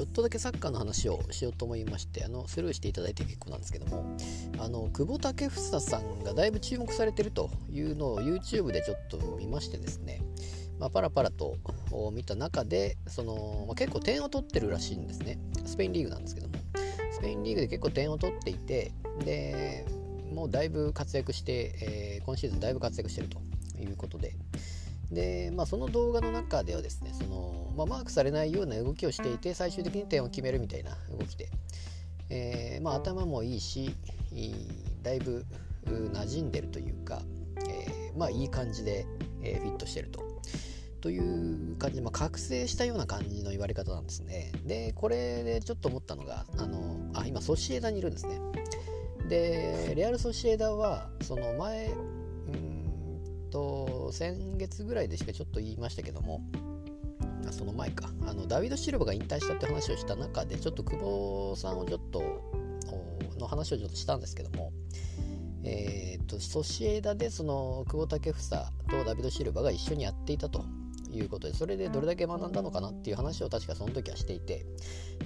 [0.00, 4.16] ちょっとだけサッカーの話をしようと思いましてあのスルーしていただいて結構なんですけども
[4.58, 10.22] あの久保建英さんがだいぶ注目されてるというのを YouTube でちょっと見ましてですね、
[10.78, 11.58] まあ、パラパラと
[12.14, 15.38] 見た中でその、まあ、結構点を取ってるらしいんですね。
[15.66, 16.54] スペインリーグなんですけども。
[17.12, 18.92] スペインリーグで結構点を取っていて
[19.26, 19.84] で
[20.32, 23.38] もうだいぶ活躍して、えー、今シーズンだいぶ活躍してると
[23.78, 24.34] いうことで。
[25.10, 31.48] で、まあ、その動画の中ではですねその、まあ、マークされないような動きをしていて最終的に点を決めるみたいな動きで、
[32.28, 33.94] えー、まあ、頭もいいし
[35.02, 35.44] だいぶ
[35.86, 37.20] 馴染んでるというか、
[37.68, 39.06] えー、まあ、いい感じで、
[39.42, 40.22] えフィットしてると。
[41.00, 44.52] という感じで、まあ、覚醒したような感じの言われ方なんですね。
[44.66, 48.38] で、これでちょっと思ったのが、あの、あ、今、ソシエダにいるんですね。
[49.28, 52.19] で、 レアル・ソシエダは、その前、うん
[53.50, 56.42] と、先月ぐらいでしかちょっと言いましたけども、
[57.50, 62.22] その前か、あのダビド・シルバが引退したって話をした中で、ちょっと久保さんをちょっと、
[63.38, 64.72] の話をちょっとしたんですけども、
[65.64, 70.64] えーと、とソシエダでその久保建英とダビド・シルバが一緒にやっていたと。
[71.12, 74.64] いうことでそれでどれだけ学んだのかなっていう話を確かその時はしていて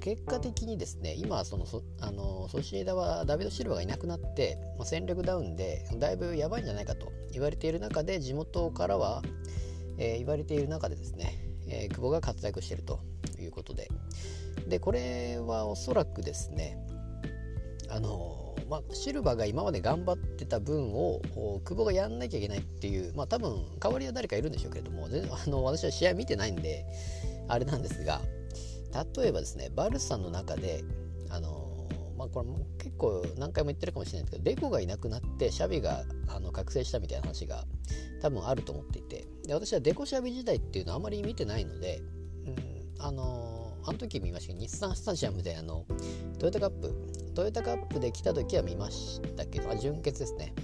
[0.00, 9.22] 結果的にですね今そのそあのソシエダはダビド・シルバがいなくなって、まあ、戦力ダウンでだいぶやばいんじゃないかと言われている中で地元からは、
[9.98, 13.00] えー、言われている中でですね、えー、久保が活躍していると
[13.38, 13.88] いうことで。
[14.68, 16.78] でこれはおそらくですね
[17.88, 18.39] あの
[18.70, 21.20] まあ、シルバーが今まで頑張ってた分を
[21.64, 26.86] 久保がやんなきゃいけないっていう、まあ、多分代わりは誰かいるんでしょうけれども全あの私は試合見てないんで
[27.48, 28.20] あれなんですが
[29.16, 30.84] 例えばですねバルサの中で
[31.30, 37.64] あのまあこれも結構何回も言ってるかもしれないですけどデコがいなくなってシャビがあの覚醒したみたいな話が
[38.22, 42.00] 多分あると思っていてで私はデコシャビ時代っていうのはあまり見てないので、
[42.46, 45.86] うん、あのあの時見ましたけど日産スタジアムであの
[46.38, 50.54] トヨタカップトヨタカップで来た時は見ましたけど、あ、準決ですね。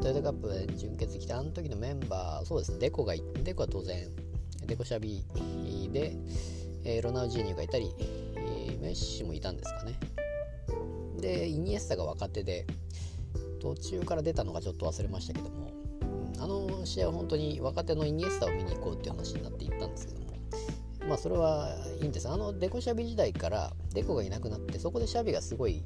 [0.00, 4.08] トヨタカップで準決来たあの時のメンバー、そうですね、デコが、デコは当然、
[4.66, 5.24] デコシャビ
[5.92, 6.16] で、
[6.84, 9.98] えー、ロナウジーニョがいたり、えー、メッシもいたんですかね。
[11.20, 12.66] で、イニエスタが若手で、
[13.60, 15.70] 途中から出たのがちょっと忘れましたけども、
[16.38, 20.27] あの試合は本当に若手のイニエスタを見に行こうっていう話になっていったんですけども、
[21.08, 22.28] まあそれはいいんです。
[22.28, 25.82] あのデコシャビ時代からデコがいなくなって、そこでシャビがすごい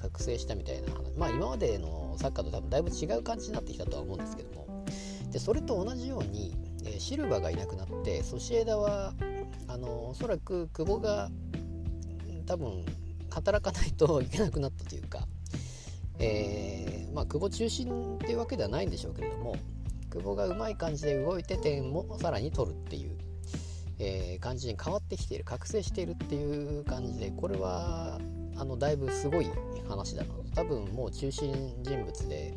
[0.00, 4.84] 覚醒したみたいな話まあ今までのサッカーと多分だいぶ違う感じになってきたとは思うんですけども
[5.30, 9.12] でそれと同じように、え、シルバーがいなくなってソシエダは
[9.68, 11.30] あのおそらく久保が
[12.46, 12.84] 多分
[13.30, 15.26] 働かないといけなくなったというか、
[16.18, 19.54] えー、まあ、久保中心っていうわけではないんでしょうけれども
[20.10, 23.16] 久保がうまい感じで動いて点もさらに取るっていう、
[24.00, 28.18] えー、感じに変わってきている覚醒しているっていう感じでこれは
[28.56, 29.46] あのだいぶすごい
[29.88, 30.34] 話だな。
[30.34, 31.52] と多分もう中心
[31.82, 32.54] 人物で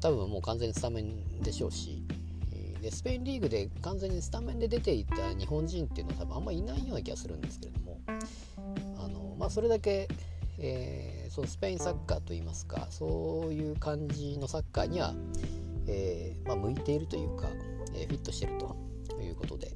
[0.00, 2.02] 多分もう完全にスタメンでしょうし
[2.80, 8.00] でスペインリーグで完全にスタメンで出ていた日本人っていうのは多分あんまりいないような気がするんですけれども
[8.98, 10.08] あの、まあ、それだけ、
[10.58, 15.14] えー、そのスペインサッカーといいますかそういう感じのサッカーには、
[15.86, 17.48] えー、まあ、向いているというか、
[17.94, 18.86] えー、フィットしてると。
[19.22, 19.72] いうことで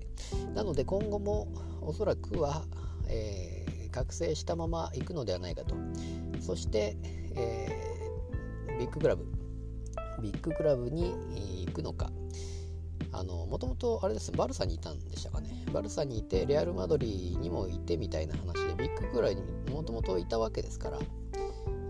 [0.61, 1.49] なので今後も
[1.81, 2.65] おそらくは、
[3.09, 5.75] えー覚醒したまま行くのではないかと。
[6.41, 6.97] そして、
[7.35, 9.27] えー、ビッグクラブ。
[10.23, 11.15] ビッグクラブに
[11.67, 12.11] 行くのか。
[13.13, 14.31] あのもともとあれです。
[14.33, 15.65] バルサにいたんでしたかね。
[15.73, 20.99] バルサにいてレアル・マドリーにもいてみたいな話でビッグクラブにもともといたわけですから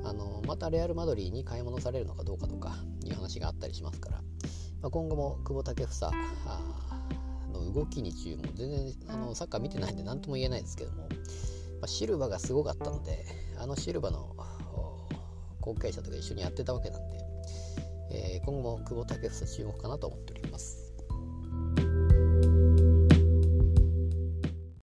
[0.05, 4.17] あのまたレアル・マドリーに買い物されるのかどうかとかいう話があったりしますから、
[4.81, 7.20] まあ、今後も久保建英
[7.73, 11.09] 動きに注目全然あのサッカー見てないんで何とも言えないですけども
[11.81, 13.25] まあ、シルバーがすごかったので
[13.59, 14.37] あのシルバーの
[15.61, 17.19] 後継者とか一緒にやってたわけなんで、
[18.13, 20.90] えー、今後も久保建英注目かなと思っております。